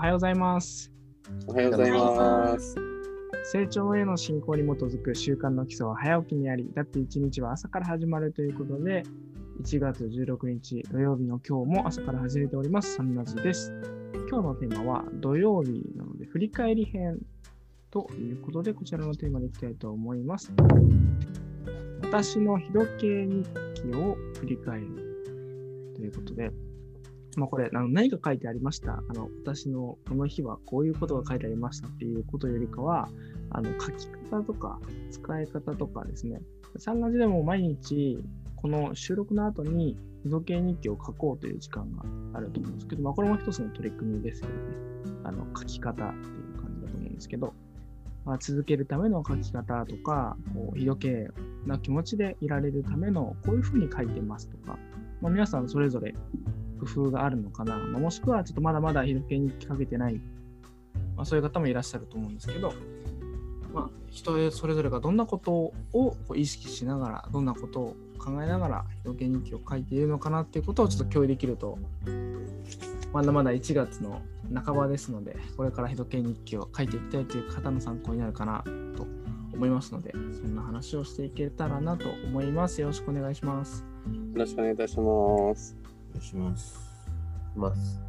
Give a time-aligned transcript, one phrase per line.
[0.00, 0.90] はようございます。
[1.46, 2.74] おはようございます。
[3.52, 9.02] 成長への進行に基づく習慣の基礎は早起きにあり、だって一日は朝から始まるということで、
[9.62, 13.74] 1月16日土曜日の今日も朝から始めております、サンラジです。
[14.30, 17.18] 今日のテーマは土曜日なので振り返り編
[17.90, 20.50] ということで、こちらのテーマでいきたいと思います。
[22.00, 26.50] 私の日時計日記を振り返るということで、
[27.36, 29.02] まあ、これあの何か書いてありました。
[29.08, 33.08] あの私のこの日はこういうことが書いてありましたっていうことよりかは
[33.50, 34.78] あの書き方とか
[35.10, 36.40] 使い方とかですね。
[36.78, 38.22] サンラジでも毎日
[38.56, 42.04] この収録の後に日時計日記を書こうという時間が
[42.38, 44.54] あると思うんですけど、まあ、これも一つの取り組みですよね。
[45.24, 47.54] あの書き方っていう感じだと思うんですけど、
[48.24, 51.28] まあ、続けるための書き方とかこう日時
[51.66, 54.78] な気持ちでいられるためのこういうふうに書いてますとか、
[55.20, 56.14] まあ、皆さんそれぞれ
[56.80, 60.14] 工夫があるのかな、まあ、もしくはちょっとまだまだ日時計にかけてない、
[61.16, 62.72] まあ、そういう方もいらっしゃると思うんですけど、
[63.72, 71.78] まあ、人それぞれがどんなことをこう意識しながらどんなことを考えながら日時計日記を書いているのかなっていうことをちょっと共有できると
[73.12, 74.22] まだまだ1月の
[74.54, 78.62] 半ばですのでこれから日時計日記を書いていきたいという方の参考になるかな
[78.96, 79.06] と
[79.52, 82.80] 思いますのでそんな話をしていけたらなと思います。
[82.80, 83.84] よろしくお願いします。
[84.32, 85.79] よろしくお願いいたします。
[86.10, 86.78] お願いします。
[87.56, 88.00] ます。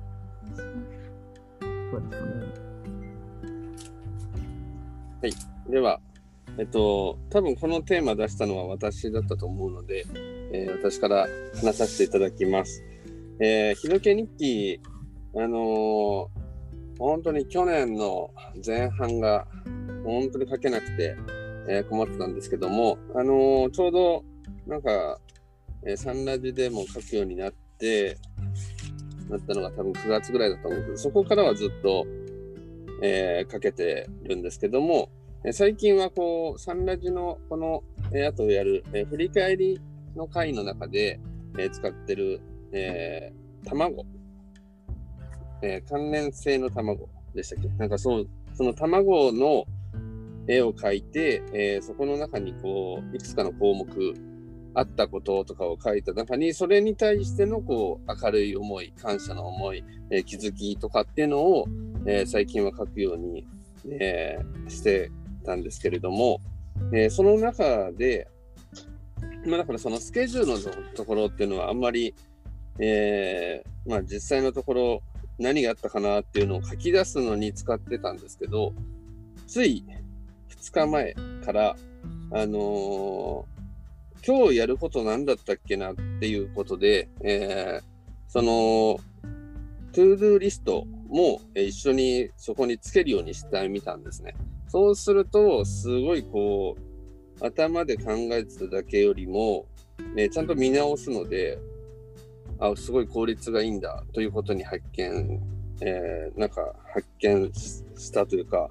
[0.49, 2.61] そうですかね
[5.69, 5.99] では、
[6.57, 10.05] えっと、多分このテーマ出したのは私だったと思うので、
[10.53, 12.83] えー私から話させていただきます。
[13.39, 14.81] えー、日時計日記、
[15.35, 16.27] あのー
[16.99, 18.31] 本当に去年の
[18.65, 19.47] 前半が
[20.03, 21.15] 本当に書けなくて、
[21.69, 24.23] えー困ってたんですけども、あのーちょうど
[24.67, 25.19] なんか、
[25.85, 28.17] えーサンラジでも書くようになって、
[29.29, 31.03] なったのが多分9月ぐらいだと思うんです。
[31.03, 32.05] けど、そこからはずっと、
[33.03, 35.09] えーかけてるんですけども、
[35.43, 37.83] え最近はこう、サンラジのこの、
[38.13, 39.81] えー後をやる、えー振り返り
[40.15, 41.19] の回の中で、
[41.57, 42.41] えー使ってる、
[42.71, 44.05] えー卵、
[45.63, 47.69] えー関連性の卵でしたっけ？
[47.77, 49.65] なんかそう、その卵の
[50.47, 53.87] 絵を描いて、えーそこの中にこう、いくつかの項目、
[54.73, 56.13] あったこととかを書いた。
[56.13, 61.65] 中に、それに対してのこう、明るい思い、感謝の思い、えー気づきとかっていうのを、
[62.05, 63.45] えー最近は書くように、
[63.89, 65.11] えーして
[65.43, 66.39] たんですけれども、
[66.93, 68.27] えその中で、
[69.45, 72.15] まあ、だからそのスケジュールのところっていうのはあんまり、
[72.79, 75.03] えまあ、実際のところ
[75.37, 78.73] 何があったかなっていうのを書き出すのに使ってたんですけど、
[79.47, 79.83] つい
[80.49, 81.75] 2日前から、
[82.31, 83.60] あのー
[84.25, 87.91] 今日やること何だったっけなっていうことで、えー
[88.27, 88.97] その、
[89.91, 94.35] to do リストも一緒にそこにつけるようにしてみたんですね。
[94.69, 96.77] そうすると、すごいこ
[97.41, 99.65] う、頭で考えてただけよりも、
[100.15, 101.59] ね、ちゃんと見直すので、
[102.59, 105.41] あ、すごい効率がいいんだということに発見、
[105.81, 108.69] えーなんか発見ししたというか、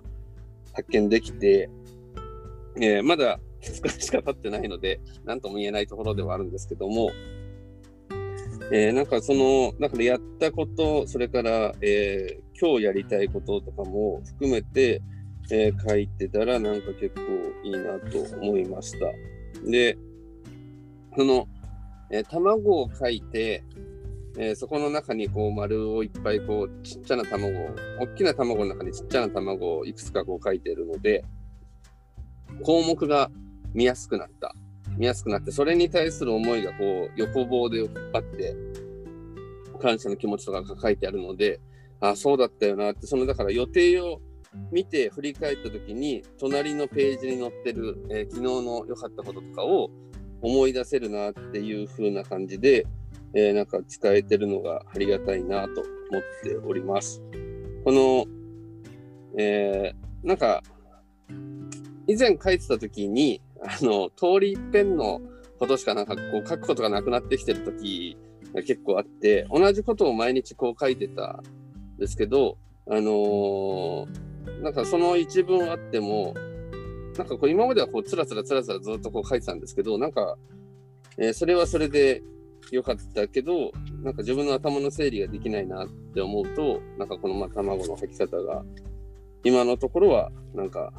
[0.72, 1.68] 発見できて、
[2.76, 7.10] えーまだ2日しか経ってないので、なんとも言えないところではあるんですけども、
[8.72, 15.00] えーなんかその、だからやったこと、それから、えー今日やりたいこととかも含めて、
[15.50, 17.22] えー書いてたらなんか結構
[17.65, 19.06] いいなと思いました。
[19.69, 19.97] で、
[21.16, 21.48] その、
[22.10, 23.65] え卵を書いて、
[24.38, 31.25] えーそこの中にこう丸をいっぱいこうちっちゃな卵を、大きな卵の中にちっちゃな卵をいくつかこう書いてるので、
[32.62, 33.31] 項目が
[33.75, 34.54] 見やすくなった。
[34.97, 38.56] 見やすくなって、それに対する思いがこう横棒で引っ張って、
[39.81, 41.60] 感謝の気持ちとかが書いてあるので、
[42.00, 44.20] あ、そうだったよなって、そのだから予定を
[44.70, 49.91] 見て振り返った時に、隣のページに載ってる、えー昨日の良かったこととかを
[50.42, 52.86] 思い出せるなっていう風な感じで、
[53.34, 55.80] えーなんか使えてるのがありがたいなと
[56.10, 57.22] 思っております。
[57.84, 58.27] この、
[59.39, 60.62] えーなんか、
[62.06, 65.21] 以前書いてた時に、あの、通り一遍の
[65.59, 68.16] ことしかなんかこう書くことがなくなってきてる時
[68.54, 71.42] が結構あって、同じことを毎日こう書いてた
[71.97, 72.57] んですけど、
[72.89, 74.07] あのー
[74.62, 76.34] なんかその一文あっても、
[77.16, 80.36] なんかこう今まではこうつらつらつらつらずっとこう書いてたんですけど、なんか、
[81.18, 82.22] えーそれはそれで
[82.71, 83.72] 良かったけど、
[84.03, 88.65] なんか自分の頭の整理ができないなって思うと、なんかこのまあ卵の吐き方が、
[89.45, 90.92] 今のところはなんか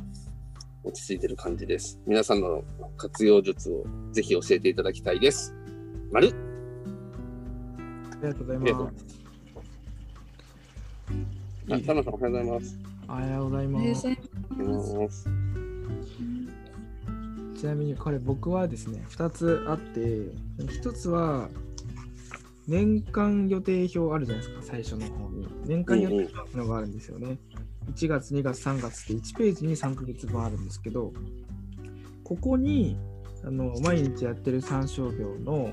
[0.83, 2.00] 落ち着いてる感じです。
[2.07, 2.63] 皆さんの
[2.98, 5.54] 活用術をぜひ教えていただきたいです。
[6.12, 6.31] 丸あ
[8.22, 9.22] りがとうございありがとうございます。
[11.69, 12.80] あ、タナさんおはようございます。
[13.07, 15.28] おはようございおます。
[17.60, 20.00] ちなみにこれ僕はですね、2つあって、
[20.57, 21.48] 1つは
[22.68, 25.48] 年間予定表あるじゃないですか、最初の方に。
[25.68, 27.38] 年間予定表のがあるんですよね。
[27.94, 31.14] 1月、2月、3月って1ページに3ヶ月分あるんですけど、
[32.24, 32.98] ここに
[33.44, 35.72] あの毎日やってる参照業の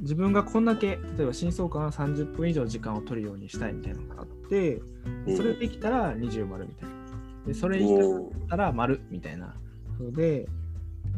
[0.00, 4.80] 自分がこんだけ例えば新相関は30分以上時間を取るようにしたいみたいなのがあって
[5.36, 6.94] それできたら20丸みたいな。
[7.46, 9.54] でそれ以下だおったら丸みたいな。
[9.98, 10.48] ので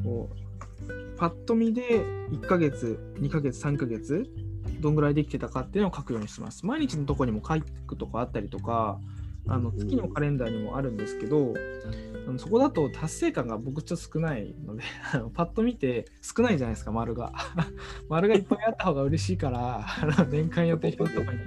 [0.02, 4.28] こうパッと見で1ヶ月2ヶ月3ヶ月
[4.82, 6.66] どんぐらいできてたかっていうのを書くようにしてます。
[6.66, 9.00] 毎日のとこにも書くとこあったりとか
[9.48, 11.54] あの月のカレンダーにもあるんですけど
[12.28, 14.82] あのそこだと達成感が僕ちょっと少ないので
[15.12, 17.32] あのパッと見て少ないじゃないですか丸が。
[18.08, 19.84] 丸がいっぱいあった方が嬉しいから
[20.30, 21.40] 年間予定表とかに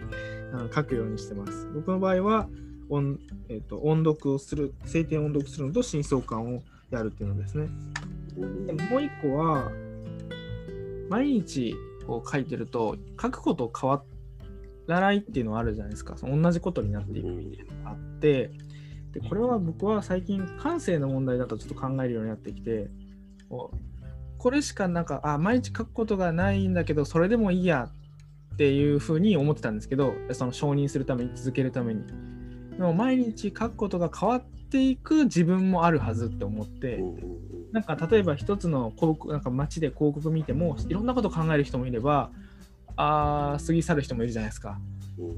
[0.54, 1.70] あの書くようにしてます。
[1.74, 2.50] 僕の場合は
[2.90, 6.62] 音,、えー、と音読をする晴天音読するのと真相感を
[6.92, 7.70] やるっていうのですね。
[8.68, 9.72] でもう一個は
[11.10, 11.74] 毎日
[12.08, 14.04] を書いてると書くこと変わ
[14.88, 16.18] らないっていうのはあるじゃないですか。
[16.18, 17.28] その同じことになっていく。
[17.30, 18.52] みたいなのがあって
[19.14, 22.90] でこれは僕は最近感性の問題だとちょっと考えるようになってきて
[24.38, 27.90] これしかなんかあ毎日書くことがないんだけどそれでもいいや
[28.54, 32.04] っていうふうに思ってたんですけどその承認するために続けるために。
[32.72, 34.44] でも毎日書くことが変わっ
[34.76, 37.02] ていく自分もあるはずって思って、
[37.72, 42.30] なんか例えば一つの広告なんか街で広告見てもいろんなこと考える人もいれば
[42.98, 44.78] あー過ぎ去る人もいるじゃないですか。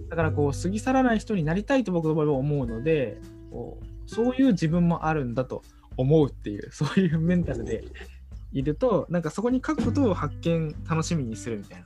[0.10, 3.19] だからこう過ぎ去らない人になりたいと僕の場合は思うので
[3.51, 5.62] こうそういう自分もあるんだと
[5.98, 7.84] 思うっていう そういうメンタルで
[8.54, 11.86] いるとなんかそこに書くことを発見楽しみにするみたいな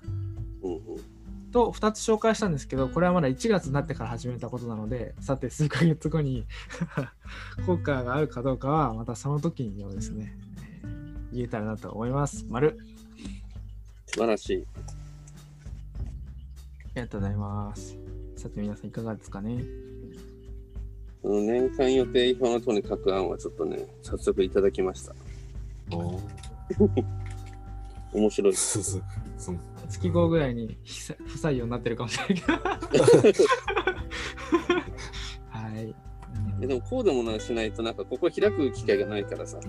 [1.51, 6.45] と2つ紹介したんですけどこれはまだ1月になってから始めたことなのでさて数ヶ月後に
[7.65, 10.35] 効果があるかどうかはまたその時にもですね、
[10.83, 11.01] えー
[11.33, 12.45] 言えたらなと思います。
[12.49, 12.77] 丸
[14.05, 14.57] 素晴らしい。
[14.57, 14.59] あ
[16.95, 17.97] りがとうございます。
[18.35, 19.63] さて皆さんいかがですかね？
[21.21, 25.15] その年間予定表のとに書く案はちょっとね、早速いただきました。
[25.91, 26.19] お
[28.17, 28.55] 面白い。
[28.55, 28.97] そうそ
[29.53, 29.59] う。
[29.91, 32.53] 月後ぐらいに非不採用になってるかもしれないけど。
[35.49, 35.95] はい。
[36.61, 39.59] えでもこうでもなしないとなんかここ開く機会がないからさ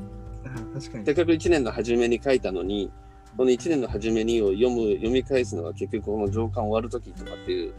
[0.45, 0.49] あ
[0.79, 1.15] 確かにせっ。
[1.15, 2.91] かく1年の初めに書いたのに
[3.37, 7.75] この1年の初めにを読む読み返すのが結局この上巻終わる時とかっていう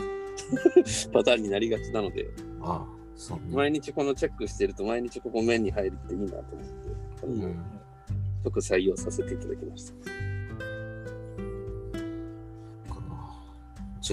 [1.14, 2.28] パターンになりがちなので
[2.62, 2.86] ああ、
[3.16, 3.44] そうね。
[3.56, 7.56] 毎日このチェックしてると毎日ここ面に入るっていいなと思って、うん。
[8.44, 10.33] 即採用させていただきました。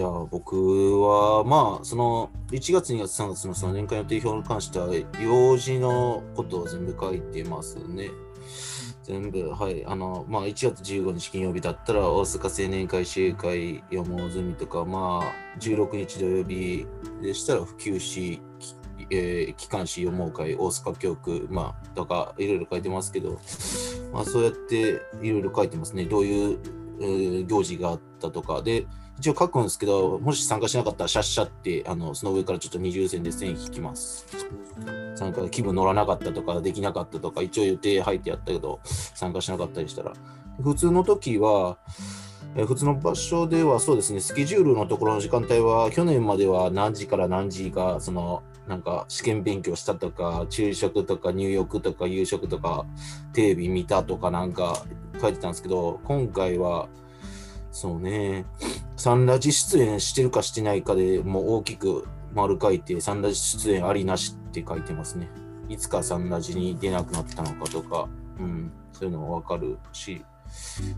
[0.00, 4.88] じゃあ僕はまあその1月2月3月のその年間予定表に関しては
[5.23, 8.08] 用事のことを全部書いてますね。
[9.02, 16.87] 全部はいあのまあ1月15日金曜日だったら大阪青年会集会読もう済みとかまあ16日土曜日
[17.20, 18.41] でしたら普及し
[19.12, 23.38] えー、機関誌読もう会大阪教区まあとかいろいろ書いてますけど
[24.12, 28.87] まあそうやっていろいろ書いてますねどういう行事があったとかで
[29.20, 34.26] 一応書くんですけどもし参加しなかったらシャッシャってあのその上からちょっと二重線で線引きます。
[35.14, 40.14] 参加気分乗らなかったとかできなかったとか一応予定入ってやったけど参加しなかったりしたら。
[40.62, 41.76] 普通の時は
[42.56, 52.86] え普通の場所ではそうですねスケジュールのところの時間帯は去年までは何時から何時がそのなんか試験勉強したとか昼食とか入浴とか夕食とか
[53.34, 54.82] テレビ見たとかなんか
[55.20, 56.88] 書いてたんですけど今回は
[57.72, 58.44] そうね。
[58.96, 65.28] サンラジ出演してるかしてないかでもう大きく丸書いてサンラジ出演ありなしって書いてますね。
[65.68, 68.08] いつかサンラジに出なくなったのかとか、
[68.38, 70.24] うん、そういうのはわかるし。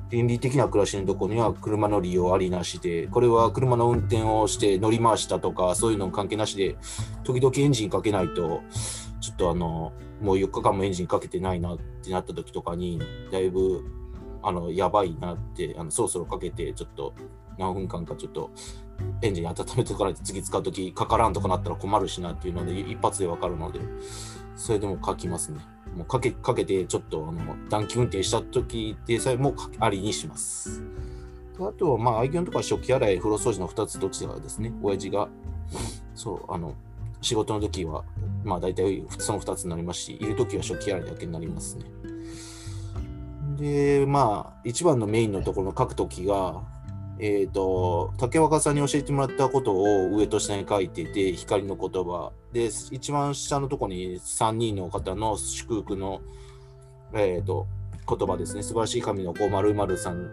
[0.08, 3.06] 倫理的な暮らしのところには車の利用ありなしで。
[3.06, 6.76] これは車の運転をして乗り回したとかそういうの関係なしで
[7.22, 8.62] 時々エンジンかけないと
[9.20, 13.00] ちょっとあのもう4日間もエンジンかけてないなってなった時とかに
[13.30, 13.84] だいぶ
[14.42, 17.14] あのやばいなってあのそろそろかけてちょっと
[17.58, 18.50] 何分間かちょっと
[19.20, 23.80] エンジン温めておかないと次使う時かからんとかなったら困るしなっていうので一発でわかるので
[24.56, 25.60] それでも書きますね。
[25.96, 30.82] もうかけかけてちょっとあの短期運転した時でさえもありにします。
[31.58, 34.72] あとはまあ愛犬とか食器洗い風呂掃除の2つどっちかですね。
[34.82, 35.28] 親父が
[36.14, 36.74] そうあの
[37.20, 38.04] 仕事の時は
[38.44, 41.84] まあ大体その2つになりますしいる時は食器洗いだけになりますね。
[43.56, 46.62] でまあ一番のメインのところの書くときが、
[47.18, 52.32] えっ、と、竹若さんに教えてもらったことを上と下に書いてて、光の言葉。
[52.52, 56.20] で、一番下のところに3人の方の祝福の、
[57.14, 57.66] えっ、と、
[58.08, 58.62] 言葉ですね。
[58.62, 60.30] 素晴らしい神の子〇〇さん、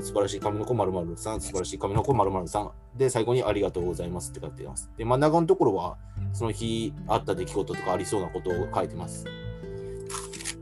[0.00, 2.70] 素晴らしい神の子〇〇さん、素晴らしい神の子〇〇さん。
[2.96, 4.90] で、最後にありがとうございますって書いてます。
[4.96, 5.98] で、真ん中のところは、
[6.32, 9.26] その日あった出来事とかありそうなことを書いてます。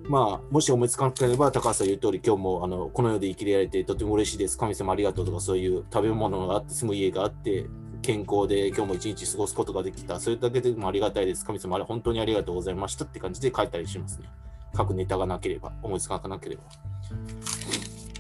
[0.09, 4.57] まあ、もし思いつかなければ、高橋さん言う通り、今日もあのこの世で生きられてとても嬉しいです。
[4.57, 7.67] 神様ありがとうとか、そういう食べ物があって、住む家があって、
[8.01, 10.19] 健康で今日も一日過ごすことができた。
[10.19, 11.45] それだけでもありがたいです。
[11.45, 14.29] 神様あれ本当にありがとうございましたって感じで書いたりしますね。
[14.75, 16.63] 書くネタがなければ、思いつかなければ。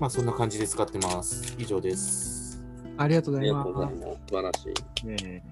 [0.00, 1.56] まあ、そんな感じで使ってます。
[1.58, 2.62] 以上です。
[2.98, 3.70] ありがとうございます。
[3.70, 4.74] 素晴らしい。
[5.00, 5.06] す。
[5.06, 5.42] ね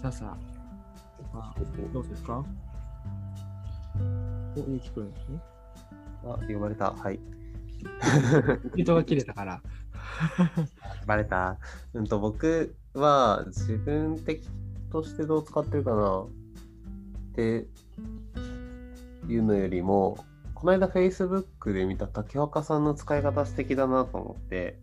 [0.00, 0.36] えさあさあ、
[1.34, 1.60] まあ、
[1.92, 2.42] どうですか？
[4.56, 5.38] お、ゆうきくんですね。
[6.24, 6.92] あ、呼ばれた。
[6.92, 7.20] はい。
[8.74, 9.62] 人が切れたから。
[11.06, 11.58] バレた。
[11.92, 14.48] うんと、僕は自分的
[14.90, 16.28] としてどう使ってるかなっ
[17.34, 17.66] て
[19.28, 24.78] いうのよりも、この間 Facebook で見た竹若さんの使い方素敵だなと思って、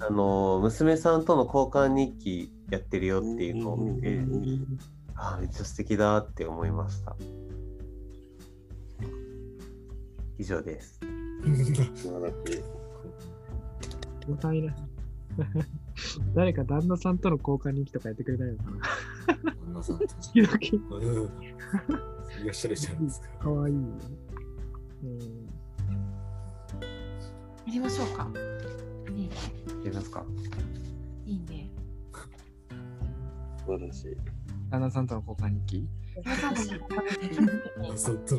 [0.00, 4.20] あの、娘さんとの交換日記やってるよっていうのを見て、
[5.14, 7.16] ああ、めっちゃ素敵だって思いました。
[10.38, 11.00] 以上です。
[11.94, 12.34] 素晴らし
[14.26, 14.28] い。
[14.28, 14.74] もったいない。
[16.34, 18.78] 誰か旦那さんとの交換日記とかやってくれないのかな
[19.52, 20.04] 旦那さんと。
[20.34, 20.48] いら
[22.50, 23.28] っしゃるじゃないですか。
[23.38, 23.76] かわいい。
[23.76, 23.92] うん
[27.66, 28.28] やりましょうか。
[29.10, 29.34] いいね。
[29.84, 30.24] やりますか
[31.26, 31.70] いいね。
[33.66, 34.16] 素晴らしい。
[34.70, 35.88] 旦那さんとの交換日記？
[36.24, 36.60] 皆さんも
[37.84, 38.36] やってそうと。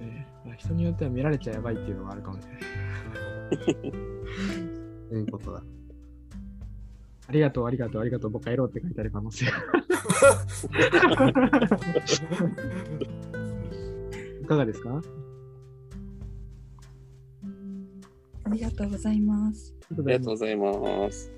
[0.00, 2.62] ええまあ人によっては見られちゃやばいっていうのがあるかもしれない。
[5.10, 5.62] そういうことだ。
[7.28, 9.52] ありがとう、ありがとう、ありがとう、僕帰ろうって書いてある可能性が。
[14.42, 15.02] いかがですか？
[18.48, 19.74] ありがとうございます。
[19.82, 21.30] ありがとうございます。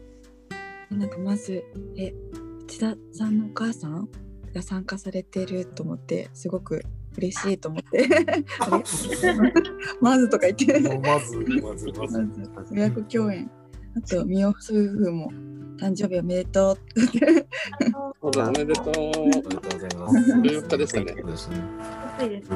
[0.91, 1.65] なんかまず、
[1.97, 2.15] え、
[2.63, 4.09] 内田さんのお母さん
[4.55, 6.85] が参加されてると思って、すごく
[7.19, 8.07] 嬉しいと思って。
[10.01, 10.79] まずとか言って。
[11.01, 12.21] まず、まず、まず。
[12.55, 13.51] まず親子共演。
[13.97, 15.33] あと、みお夫婦も
[15.79, 16.79] 誕生日おめでとう
[18.21, 18.95] おめでとう。
[18.95, 20.17] ありがとうございます。
[20.33, 21.31] 14日ですかねそう。
[21.31, 21.57] ですね。
[22.19, 22.55] 暑いですそ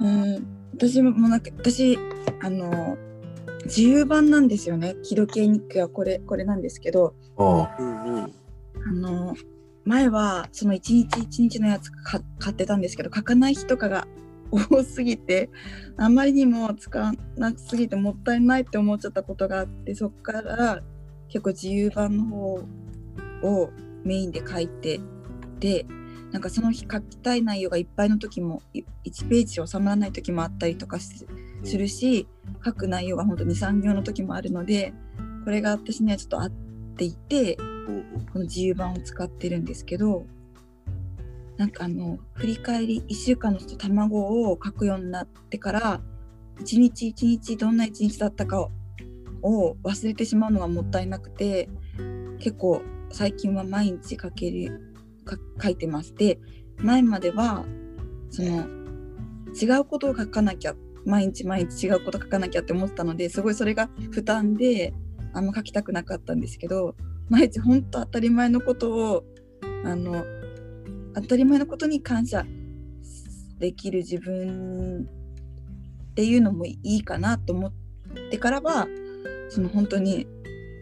[0.00, 1.98] うん、私もなんか私
[2.42, 2.96] あの
[3.64, 4.96] 自由版なんですよね。
[5.04, 9.34] キド系日記はこれこれなんですけど、あの
[9.84, 14.06] 前はその一日一日のやつか買ってたんですけど書かない日とかが
[14.50, 15.50] 多すぎて
[15.96, 20.82] あまりにも使わなすぎてもったいないって思っちゃったことがあってそこから
[21.28, 22.54] 結構自由版の方
[23.42, 23.70] を
[24.04, 25.00] メインで書いて
[25.58, 25.86] で
[26.32, 31.26] なんかその日書きたい内容がいっぱいの時もい1ページ収まらない時もあったりとかし
[31.62, 32.26] するし
[32.64, 34.94] 書く内容が本当に23行の時もあるので
[35.44, 36.50] これが私にはちょっと合っ
[36.96, 40.24] ていてこの自由版を使ってるんですけど
[41.58, 46.00] なんかあの振り返り1週間の卵を書くようになってから
[46.60, 48.70] 一日一日どんな一日だったかを
[49.42, 51.68] を忘れてしまうのがもったいなくて
[52.38, 54.91] 結構最近は毎日書けるか
[55.62, 56.38] 書いてますで
[56.78, 57.64] 前までは
[58.30, 58.66] その
[59.60, 60.74] 違うことを書かなきゃ
[61.04, 64.94] 毎日毎日違うこと書かなきゃって思ってたのですごいそれが負担で
[65.34, 66.94] あんま書きたくなかったんですけど
[67.28, 69.24] 毎日本当当たり前のことを
[69.84, 70.24] あの
[71.14, 72.44] 当たり前のことに感謝
[73.58, 75.08] できる自分
[76.10, 77.72] っていうのもいいかなと思っ
[78.30, 78.86] てからは
[79.48, 80.26] その本当に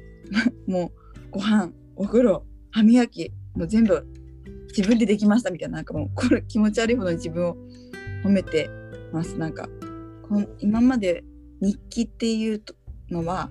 [0.66, 0.92] も
[1.26, 4.06] うご飯お風呂歯磨きもう全部
[4.76, 7.56] 自分でできましたみたいななんかもうこれ気持ち悪いほどに自分を
[8.24, 8.70] 褒めて
[9.12, 9.68] ますなんか
[10.28, 11.24] こん今まで
[11.60, 12.62] 日記っていう
[13.10, 13.50] のは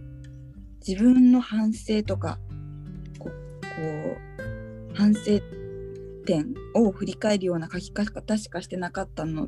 [0.85, 2.39] 自分の反省とか
[3.19, 5.39] こう反省
[6.25, 9.47] 点を振り返るような書き方しかしてなかったの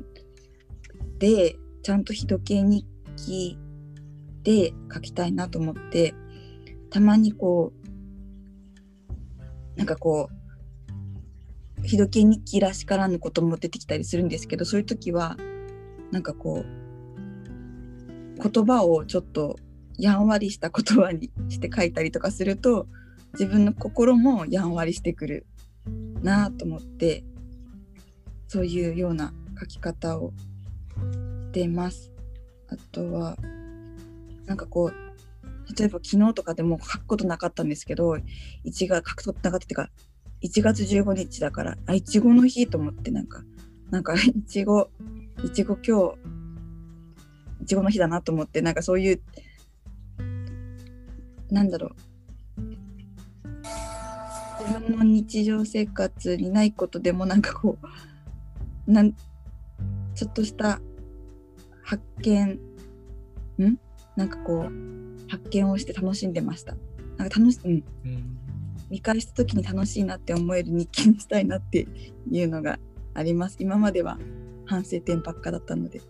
[1.18, 2.86] でちゃんと人系日
[3.16, 3.58] 記
[4.42, 6.14] で書きたいなと思って
[6.90, 7.82] たまにこう
[9.76, 10.41] なんかこう
[11.82, 15.36] 日時計日記らしからぬことも出てきたりするんですけどそういう時は
[16.10, 19.56] なんかこう言葉をちょっと
[19.98, 22.86] やんわりした言葉にして書いたりとかすると
[23.34, 25.46] 自分の心もやんわりしてくる
[26.22, 27.24] なあと思って
[28.48, 30.32] そういうような書き方を
[31.52, 32.10] してます。
[32.68, 33.36] あとは
[34.46, 38.22] なんかこう例えば昨日とかでも書くことなかったんですけど1
[38.64, 39.90] 月書くことなかったっていうか
[40.42, 43.42] 1月15日だからあいちごの日と思ってなんか
[43.90, 44.90] なんか いちご
[45.44, 46.18] いちご今日
[47.62, 49.20] いちごの日だなと思ってなんかそういう
[51.50, 51.92] なんだろう。
[54.62, 57.78] 自分の日常生活にないことでもなんかこ
[58.86, 59.12] うなん
[60.14, 60.80] ちょっとした
[61.82, 62.60] 発見
[63.58, 63.78] ん？
[64.16, 66.76] なんかこう発見をして楽しんでました。
[67.16, 68.38] なんか楽し、うん、うん。
[68.92, 71.88] 見返した時に楽しいなって思える日記にしたいなって
[72.30, 72.78] いうのが
[73.14, 73.56] あります。
[73.58, 74.18] 今までは
[74.66, 76.02] 反省点ばっかだったので。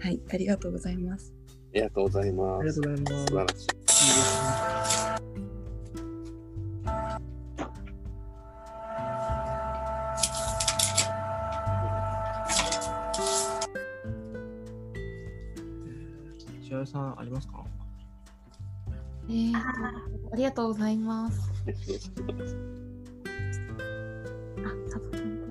[0.00, 1.32] はいありがとうございます。
[1.48, 2.60] ありがとうございます。
[2.60, 3.26] ありがとうございます。
[3.26, 4.61] 素晴らしい。
[20.42, 21.52] りがとうございます。
[21.68, 21.72] あ、
[24.90, 25.44] 佐藤さんと。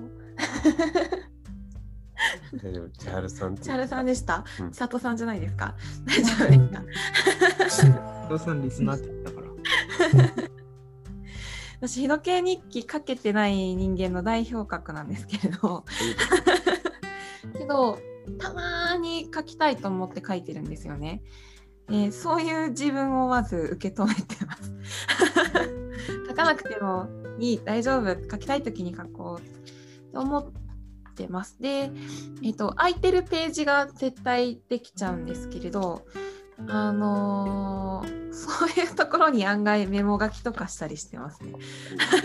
[2.62, 2.88] 大丈夫。
[2.98, 4.44] 千春さん千春さんでした？
[4.60, 5.74] うん佐藤さんじゃないですか？
[6.04, 6.54] 大丈夫で
[7.70, 7.88] すか？
[7.88, 7.92] 千
[8.28, 9.46] 春さんリスナーって言ったから
[11.80, 15.84] 私、日時計日記かけてない人間の代表格なんですけれど。
[17.58, 17.98] けど、
[18.38, 21.22] たまに書きたいと思って書いてるんですよね。
[21.88, 24.72] えーそういう自分をまず受け止めてます。
[26.28, 27.08] 書かなくても
[27.38, 30.52] いい、大丈夫、書きたい時に書こうと思っ
[31.14, 31.60] てます。
[31.60, 31.90] で、
[32.42, 36.04] えっ、と、空いてるページが絶対できちゃうんですけれど、
[36.68, 41.52] あのー そういうところに案外メモ書きとかしたりしてますね。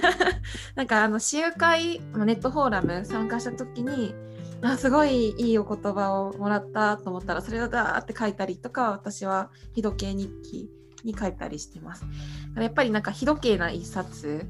[0.75, 4.15] なんかあの集会ネットフォーラム参加した時に
[4.61, 10.69] あすごいいいお言葉をもらったと思ったらそれをダーって書いたりとか私は日時計日記
[11.03, 12.01] に書いたりしてます。
[12.01, 12.11] だか
[12.55, 14.45] らやっぱりなんか日時計な一冊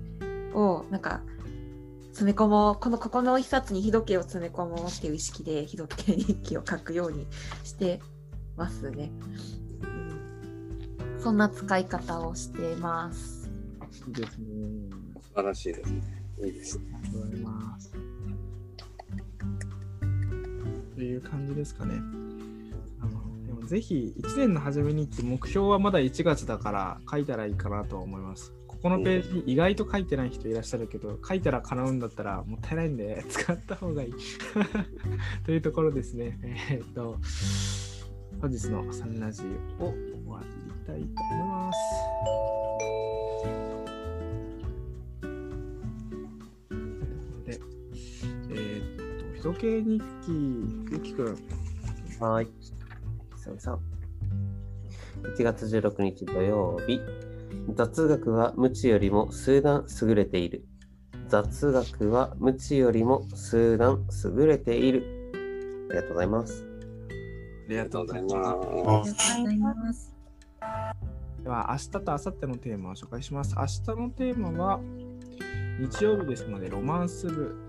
[0.54, 1.22] をなんか
[2.12, 7.28] 詰め込もうこのここの一冊に日時計を詰め込もうっていう意識で日時計日記を書くように
[7.64, 8.00] して
[8.56, 9.12] ますね。
[9.82, 10.18] うん
[11.20, 13.50] そんな使い方をしてます。
[14.08, 14.46] いいですね
[15.22, 16.02] 素晴らしいですね。
[16.44, 16.86] いいですね。
[16.96, 18.07] ありがとうございます
[20.98, 21.94] という感じですかね
[23.00, 28.52] あのでもぜひ1年の初めにって目標はまだ1月だから書いたらいいかなと思います。
[28.66, 34.14] ここのページに意外と書いてない人いらっしゃるけど、書いたら叶うんだったらもったいないんで使った方がいい。
[35.46, 36.40] というところですね。
[36.72, 37.18] えーっと、
[38.42, 39.44] 本日のサンラジ
[39.80, 41.72] オを終わりたいと思いま
[43.74, 43.77] す。
[49.48, 50.32] ーっと、人系日記、
[50.92, 51.26] ゆきくん、
[52.20, 52.48] はーい。
[53.36, 53.82] 久々。
[55.36, 57.00] 1月16日土曜日。
[57.76, 60.66] 雑学は無知よりも数段優れている。
[61.28, 64.06] 雑学は無知よりも数段
[64.38, 65.32] 優れている。
[65.90, 66.66] ありがとうございます。
[67.68, 68.36] ありがとうございます。
[68.36, 70.14] ありがとうございます
[71.44, 73.56] では、明日と明後日のテーマを紹介します。
[73.56, 74.80] 明日のテーマは、
[75.80, 77.67] 日曜日ですので、ロマンス部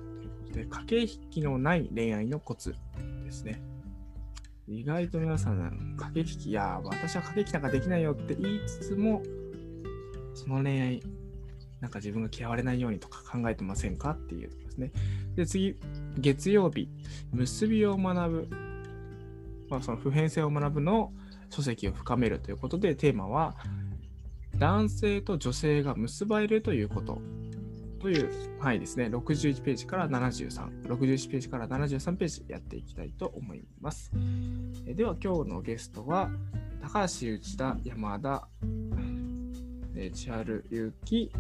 [0.53, 2.75] で、駆け引きのない恋愛のコツ
[3.25, 3.61] ですね。
[4.67, 9.23] 意外と皆さん、駆け引き、いや、私は駆け引きなんかできないよって言いつつも、
[10.35, 11.03] その恋愛、
[11.81, 14.93] なんか自分が嫌われないようにとか考えてませんかっていうところですね。
[15.37, 15.77] で、次、
[16.19, 16.89] 月曜日、
[17.33, 18.49] 結びを学ぶ、
[19.71, 21.13] まあ、その普遍性を学ぶの
[21.51, 23.57] 書籍を深めるということで、テーマは、
[24.57, 27.23] 男性と女性が結ばれるということ
[28.01, 28.31] という
[28.61, 29.07] 範囲ですね。
[29.07, 34.13] 61ページから73、61ページから73ページやっていきたいと思います。
[34.87, 36.31] えでは、今日のゲストは、
[36.81, 38.49] 高橋内田、山田、
[39.97, 41.33] え千春ゆうき、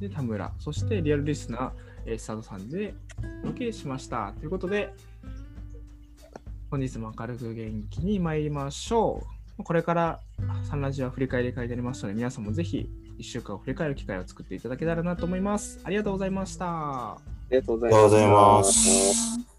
[0.00, 1.72] で田村、そしてリアルリスナー、
[2.06, 2.94] えー、佐藤さんで
[3.42, 4.32] お届けしました。
[4.38, 4.92] ということで、
[6.70, 9.22] 本日も明るく元気に参りましょ
[9.58, 9.64] う。
[9.64, 10.20] これから
[10.64, 15.80] サンラジオは振り返り会になりますので、皆さんもぜひ1週間を振り返る機会を作っていただけたらなと思います。
[15.84, 16.66] ありがとうございました。
[16.66, 17.18] あ
[17.50, 18.58] りがとうございま。
[18.58, 19.52] ますす。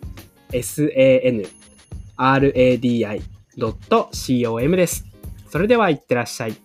[2.17, 5.14] sanradi.com です。
[5.55, 6.57] それではいってらっしゃい。